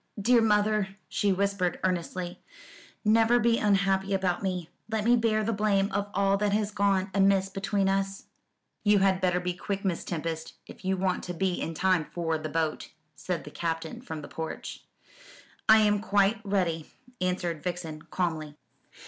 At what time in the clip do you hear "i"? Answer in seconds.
15.69-15.77